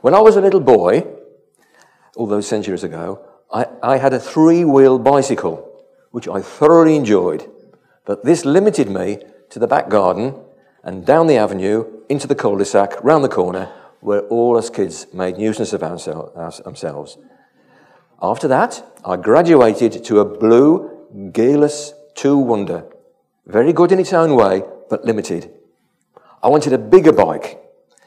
[0.00, 1.06] When I was a little boy,
[2.16, 7.50] all those centuries ago, I, I had a three wheel bicycle, which I thoroughly enjoyed.
[8.06, 9.18] But this limited me
[9.50, 10.40] to the back garden
[10.82, 14.70] and down the avenue into the cul de sac, round the corner, where all us
[14.70, 17.18] kids made nuisance of ourselves.
[18.22, 22.86] After that, I graduated to a blue gearless two wonder,
[23.46, 25.50] very good in its own way, but limited.
[26.42, 27.60] I wanted a bigger bike,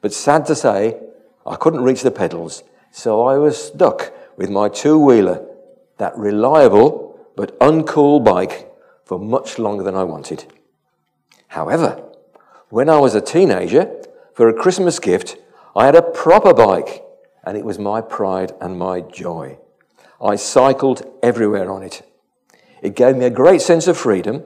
[0.00, 0.98] but sad to say,
[1.46, 5.46] I couldn't reach the pedals, so I was stuck with my two wheeler,
[5.98, 8.70] that reliable but uncool bike,
[9.04, 10.46] for much longer than I wanted.
[11.48, 12.02] However,
[12.70, 14.02] when I was a teenager,
[14.32, 15.36] for a Christmas gift,
[15.76, 17.04] I had a proper bike,
[17.44, 19.58] and it was my pride and my joy.
[20.20, 22.02] I cycled everywhere on it.
[22.82, 24.44] It gave me a great sense of freedom.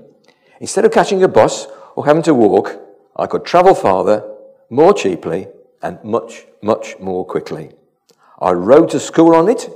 [0.61, 2.81] Instead of catching a bus or having to walk,
[3.17, 4.29] I could travel farther,
[4.71, 5.49] more cheaply,
[5.83, 7.71] and much, much more quickly.
[8.41, 9.69] I rode to school on it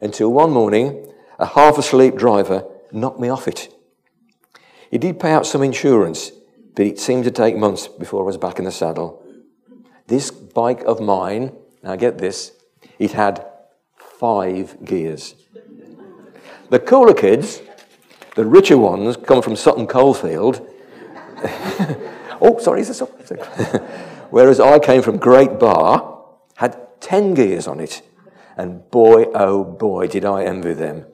[0.00, 1.06] until one morning
[1.38, 3.72] a half asleep driver knocked me off it.
[4.90, 6.32] He did pay out some insurance,
[6.74, 9.22] but it seemed to take months before I was back in the saddle.
[10.06, 12.52] This bike of mine, now get this,
[12.98, 13.44] it had
[13.96, 15.34] five gears.
[16.70, 17.62] The cooler kids,
[18.34, 20.66] the richer ones, come from Sutton Coldfield.
[22.40, 23.10] oh, sorry, is this up?
[24.30, 26.24] Whereas I came from Great Barr,
[26.56, 28.02] had 10 gears on it.
[28.56, 31.06] And boy, oh boy, did I envy them.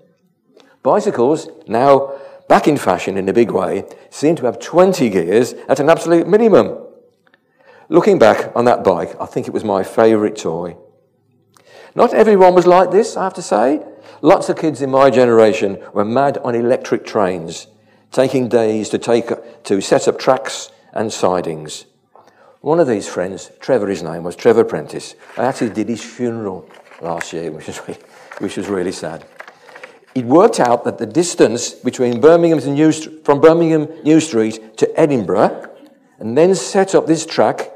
[0.82, 2.14] Bicycles, now
[2.48, 6.26] back in fashion in a big way, seem to have 20 gears at an absolute
[6.26, 6.78] minimum.
[7.88, 10.76] Looking back on that bike, I think it was my favourite toy.
[11.94, 13.82] Not everyone was like this, I have to say.
[14.20, 17.66] Lots of kids in my generation were mad on electric trains,
[18.10, 19.30] taking days to, take,
[19.64, 21.86] to set up tracks and sidings.
[22.64, 26.66] One of these friends, Trevor, his name was Trevor Prentice, I actually did his funeral
[27.02, 28.00] last year, which was, really,
[28.38, 29.26] which was really sad.
[30.14, 35.76] It worked out that the distance between Birmingham New, from Birmingham New Street to Edinburgh,
[36.18, 37.70] and then set up this track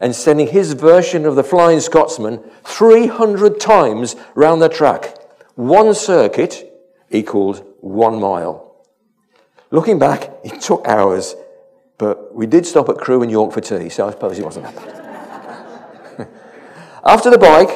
[0.00, 5.16] and sending his version of the Flying Scotsman 300 times round the track.
[5.54, 6.68] One circuit
[7.08, 8.84] equaled one mile.
[9.70, 11.36] Looking back, it took hours,
[11.98, 14.66] but we did stop at Crewe and York for tea, so I suppose it wasn't
[14.66, 16.28] that bad.
[17.04, 17.70] After the bike,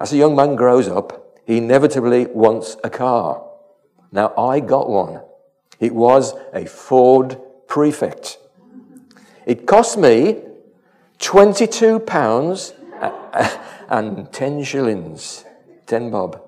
[0.00, 3.44] as a young man grows up, he inevitably wants a car.
[4.12, 5.22] Now, I got one.
[5.80, 8.38] It was a Ford Prefect.
[9.44, 10.42] It cost me
[11.18, 12.74] £22
[13.88, 15.44] and 10 shillings,
[15.86, 16.40] 10 bob.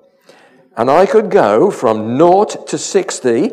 [0.77, 3.51] And I could go from naught to 60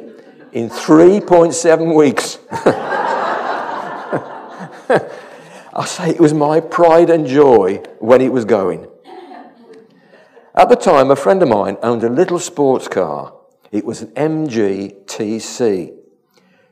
[0.53, 2.38] in 3.7 weeks.
[5.74, 8.88] I say it was my pride and joy when it was going.
[10.53, 13.34] At the time, a friend of mine owned a little sports car.
[13.72, 15.94] It was an MG TC.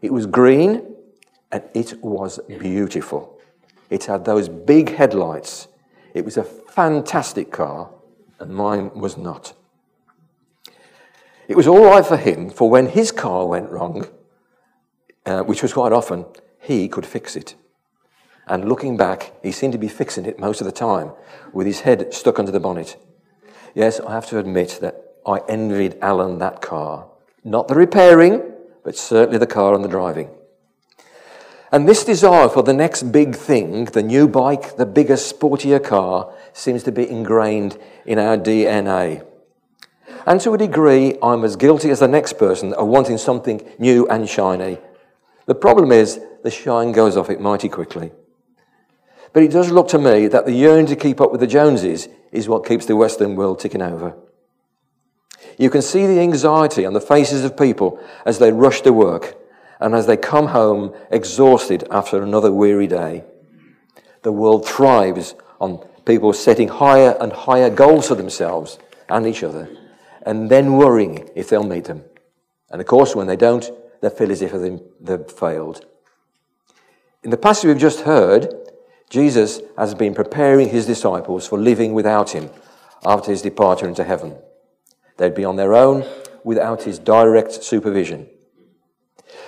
[0.02, 0.96] It was green
[1.52, 3.40] and it was beautiful.
[3.90, 5.68] It had those big headlights.
[6.14, 7.90] It was a fantastic car,
[8.40, 9.54] and mine was not.
[11.48, 14.08] It was all right for him, for when his car went wrong,
[15.26, 16.26] uh, which was quite often,
[16.60, 17.56] he could fix it.
[18.50, 21.12] And looking back, he seemed to be fixing it most of the time,
[21.54, 22.98] with his head stuck under the bonnet.
[23.76, 27.08] Yes, I have to admit that I envied Alan that car.
[27.44, 28.42] Not the repairing,
[28.84, 30.32] but certainly the car and the driving.
[31.72, 36.34] And this desire for the next big thing, the new bike, the bigger, sportier car,
[36.52, 37.78] seems to be ingrained
[38.08, 39.24] in our DNA.
[40.26, 44.08] And to a degree, I'm as guilty as the next person of wanting something new
[44.08, 44.80] and shiny.
[45.46, 48.12] The problem is, the shine goes off it mighty quickly.
[49.34, 52.08] But it does look to me that the yearning to keep up with the Joneses
[52.32, 54.16] is what keeps the Western world ticking over.
[55.58, 59.38] You can see the anxiety on the faces of people as they rush to work
[59.80, 63.24] and as they come home exhausted after another weary day.
[64.24, 68.80] The world thrives on people setting higher and higher goals for themselves
[69.10, 69.70] and each other,
[70.26, 72.04] and then worrying if they'll meet them.
[72.70, 73.70] And of course, when they don't,
[74.02, 74.54] they feel as if
[75.00, 75.86] they've failed.
[77.24, 78.54] In the passage we've just heard,
[79.10, 82.50] Jesus has been preparing his disciples for living without him
[83.06, 84.38] after his departure into heaven.
[85.18, 86.06] They'd be on their own
[86.44, 88.30] without his direct supervision.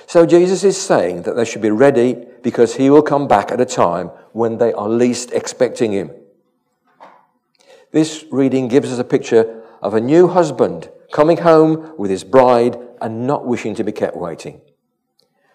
[0.07, 3.61] So Jesus is saying that they should be ready because he will come back at
[3.61, 6.11] a time when they are least expecting him.
[7.91, 12.77] This reading gives us a picture of a new husband coming home with his bride
[13.01, 14.61] and not wishing to be kept waiting.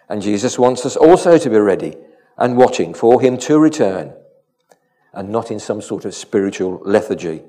[0.09, 1.97] And Jesus wants us also to be ready
[2.37, 4.13] and watching for him to return.
[5.17, 7.43] and not in some sort of spiritual lethargy.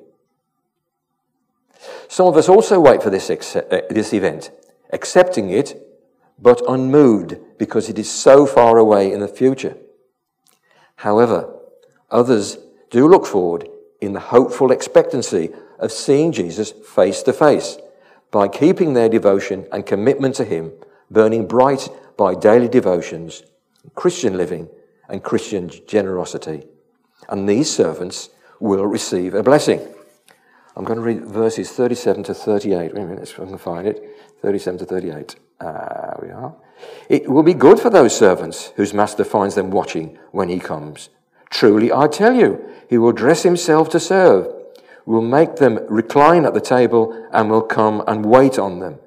[2.08, 4.52] Some of us also wait for this, uh, this event,
[4.94, 5.76] accepting it,
[6.40, 9.76] but unmoved because it is so far away in the future.
[10.96, 11.54] However,
[12.10, 12.58] others
[12.90, 13.68] do look forward
[14.00, 17.78] in the hopeful expectancy of seeing Jesus face to face
[18.32, 20.72] by keeping their devotion and commitment to Him
[21.12, 23.44] burning bright by daily devotions,
[23.96, 24.70] Christian living,
[25.08, 26.66] and Christian generosity.
[27.30, 29.82] And these servants will receive a blessing.
[30.76, 32.94] I'm going to read verses 37 to 38.
[32.94, 34.04] Wait a minute, if I can find it.
[34.42, 35.36] 37 to 38.
[35.60, 36.56] Ah, we are.
[37.10, 41.10] It will be good for those servants whose master finds them watching when he comes.
[41.50, 44.54] Truly, I tell you, he will dress himself to serve,
[45.06, 49.00] will make them recline at the table, and will come and wait on them.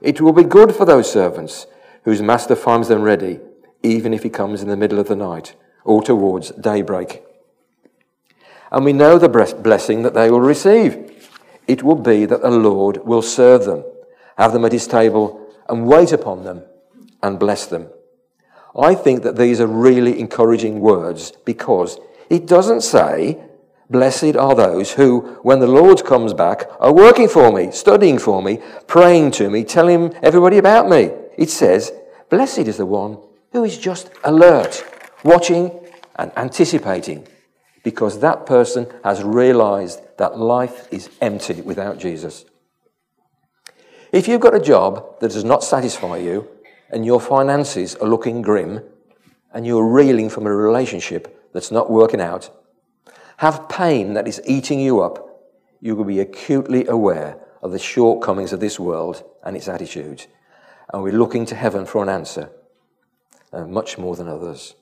[0.00, 1.66] It will be good for those servants
[2.04, 3.40] whose master finds them ready,
[3.82, 5.54] even if he comes in the middle of the night
[5.84, 7.22] or towards daybreak.
[8.70, 11.28] And we know the blessing that they will receive.
[11.66, 13.84] It will be that the Lord will serve them,
[14.38, 16.62] have them at his table, and wait upon them
[17.22, 17.88] and bless them.
[18.78, 21.98] I think that these are really encouraging words because
[22.28, 23.40] it doesn't say,
[23.88, 28.40] Blessed are those who, when the Lord comes back, are working for me, studying for
[28.40, 31.10] me, praying to me, telling everybody about me.
[31.36, 31.92] It says,
[32.28, 33.18] Blessed is the one
[33.52, 34.84] who is just alert,
[35.24, 35.70] watching
[36.16, 37.26] and anticipating,
[37.82, 42.44] because that person has realized that life is empty without Jesus.
[44.12, 46.48] If you've got a job that does not satisfy you,
[46.90, 48.82] and your finances are looking grim,
[49.52, 52.50] and you're reeling from a relationship that's not working out,
[53.38, 55.26] have pain that is eating you up,
[55.80, 60.26] you will be acutely aware of the shortcomings of this world and its attitudes.
[60.92, 62.50] And we're looking to heaven for an answer,
[63.52, 64.74] uh, much more than others.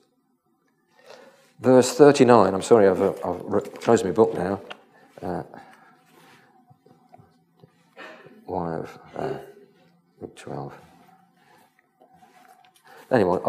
[1.59, 4.61] Verse 39, I'm sorry, I've, uh, I've closed my book now.
[5.21, 5.43] Uh,
[8.45, 9.37] why have uh,
[10.35, 10.73] 12?
[13.11, 13.39] Anyway,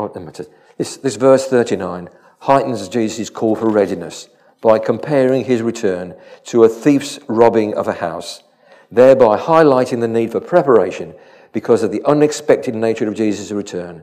[0.76, 2.08] this, this verse 39
[2.40, 4.28] heightens Jesus' call for readiness
[4.60, 6.14] by comparing his return
[6.44, 8.42] to a thief's robbing of a house,
[8.90, 11.14] thereby highlighting the need for preparation
[11.52, 14.02] because of the unexpected nature of Jesus' return,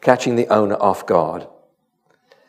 [0.00, 1.46] catching the owner off guard.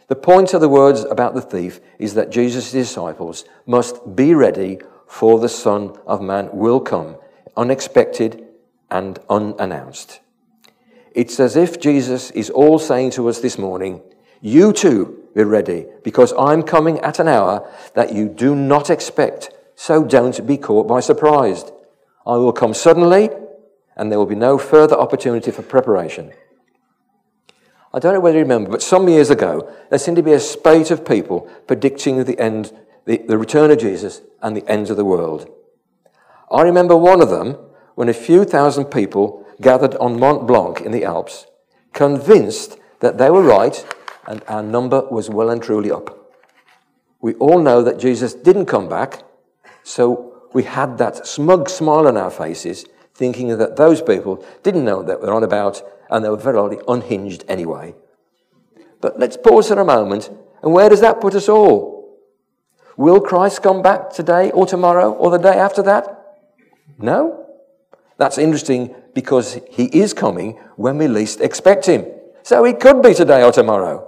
[0.07, 4.79] The point of the words about the thief is that Jesus' disciples must be ready
[5.07, 7.17] for the Son of Man will come,
[7.55, 8.45] unexpected
[8.89, 10.19] and unannounced.
[11.13, 14.01] It's as if Jesus is all saying to us this morning,
[14.41, 19.51] You too be ready, because I'm coming at an hour that you do not expect,
[19.75, 21.65] so don't be caught by surprise.
[22.25, 23.29] I will come suddenly,
[23.95, 26.31] and there will be no further opportunity for preparation.
[27.93, 30.39] I don't know whether you remember, but some years ago, there seemed to be a
[30.39, 32.71] spate of people predicting the end,
[33.05, 35.49] the, the return of Jesus and the end of the world.
[36.51, 37.57] I remember one of them
[37.95, 41.45] when a few thousand people gathered on Mont Blanc in the Alps,
[41.93, 43.85] convinced that they were right
[44.27, 46.15] and our number was well and truly up.
[47.21, 49.23] We all know that Jesus didn't come back,
[49.83, 52.85] so we had that smug smile on our faces,
[53.19, 56.79] thinking that those people didn't know what they were on about and they were very
[56.87, 57.93] unhinged anyway.
[59.01, 60.29] But let's pause for a moment,
[60.63, 62.17] and where does that put us all?
[62.95, 66.37] Will Christ come back today or tomorrow or the day after that?
[66.97, 67.45] No.
[68.17, 72.05] That's interesting because he is coming when we least expect him.
[72.43, 74.05] So he could be today or tomorrow.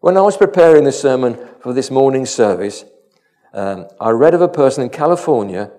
[0.00, 2.84] When I was preparing the sermon for this morning's service,
[3.52, 5.70] um, I read of a person in California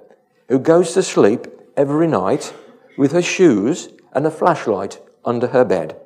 [0.48, 2.53] who goes to sleep every night
[2.98, 6.00] with her shoes and a flashlight under her bed.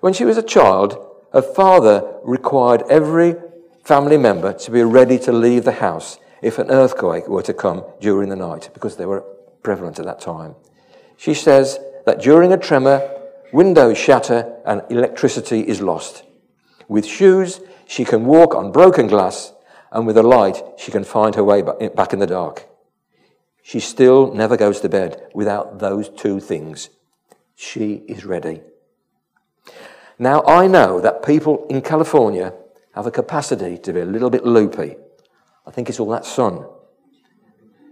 [0.00, 0.98] When she was a child,
[1.32, 3.36] her father required every
[3.84, 7.84] family member to be ready to leave the house if an earthquake were to come
[8.00, 9.24] during the night, because they were
[9.62, 10.56] prevalent at that time.
[11.16, 13.08] She says that during a tremor,
[13.52, 16.24] windows shatter and electricity is lost.
[16.88, 19.52] With shoes, she can walk on broken glass,
[19.92, 22.68] and with a light, she can find her way back in the dark.
[23.62, 26.90] She still never goes to bed without those two things.
[27.54, 28.62] She is ready.
[30.18, 32.52] Now, I know that people in California
[32.94, 34.96] have a capacity to be a little bit loopy.
[35.66, 36.66] I think it's all that sun.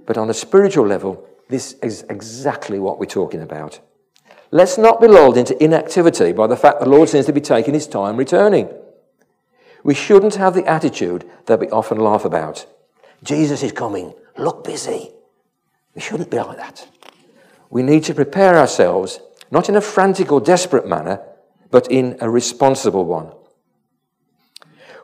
[0.06, 3.80] But on a spiritual level, this is exactly what we're talking about.
[4.50, 7.74] Let's not be lulled into inactivity by the fact the Lord seems to be taking
[7.74, 8.68] his time returning.
[9.84, 12.66] We shouldn't have the attitude that we often laugh about.
[13.22, 14.14] Jesus is coming.
[14.36, 15.12] Look busy.
[16.00, 16.88] We shouldn't be like that.
[17.68, 21.20] We need to prepare ourselves, not in a frantic or desperate manner,
[21.70, 23.32] but in a responsible one.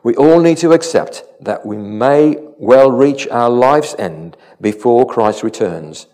[0.03, 5.43] We all need to accept that we may well reach our life's end before Christ
[5.43, 6.07] returns.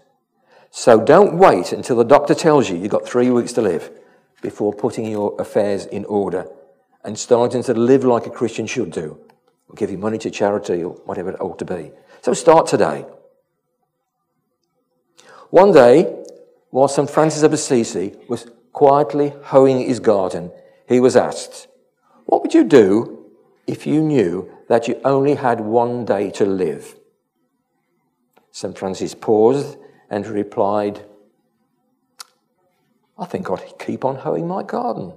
[0.72, 3.88] So don't wait until the doctor tells you you've got three weeks to live
[4.40, 6.48] before putting your affairs in order
[7.04, 9.20] and starting to live like a Christian should do.
[9.68, 11.92] Or give your money to charity or whatever it ought to be.
[12.22, 13.06] So start today.
[15.52, 16.04] One day,
[16.70, 17.10] while St.
[17.10, 20.50] Francis of Assisi was quietly hoeing his garden,
[20.88, 21.68] he was asked,
[22.24, 23.26] What would you do
[23.66, 26.96] if you knew that you only had one day to live?
[28.50, 28.78] St.
[28.78, 29.76] Francis paused
[30.08, 31.04] and replied,
[33.18, 35.12] I think I'd keep on hoeing my garden.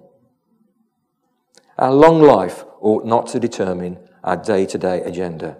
[1.77, 5.56] Our long life ought not to determine our day to day agenda.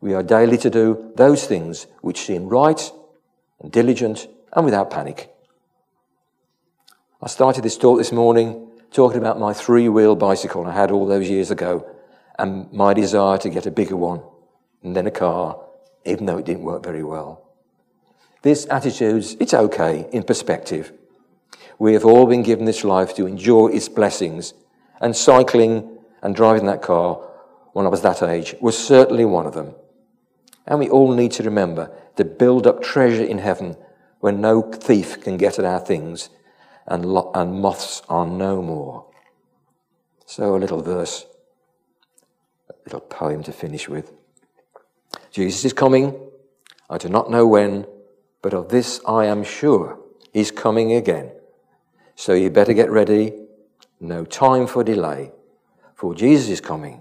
[0.00, 2.88] We are daily to do those things which seem right
[3.60, 5.32] and diligent and without panic.
[7.22, 11.06] I started this talk this morning talking about my three wheel bicycle I had all
[11.06, 11.86] those years ago
[12.38, 14.22] and my desire to get a bigger one
[14.82, 15.60] and then a car,
[16.04, 17.42] even though it didn't work very well.
[18.42, 20.92] This attitude, it's okay in perspective.
[21.78, 24.54] We have all been given this life to enjoy its blessings,
[25.00, 27.16] and cycling and driving that car
[27.72, 29.74] when I was that age was certainly one of them.
[30.66, 33.76] And we all need to remember to build up treasure in heaven
[34.20, 36.30] where no thief can get at our things
[36.86, 39.06] and, lo- and moths are no more.
[40.24, 41.26] So, a little verse,
[42.68, 44.12] a little poem to finish with.
[45.30, 46.18] Jesus is coming.
[46.88, 47.86] I do not know when,
[48.42, 49.98] but of this I am sure.
[50.32, 51.30] He's coming again.
[52.14, 53.32] So you better get ready.
[54.00, 55.32] No time for delay.
[55.94, 57.00] For Jesus is coming.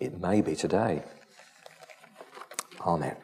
[0.00, 1.02] It may be today.
[2.80, 3.16] Amen.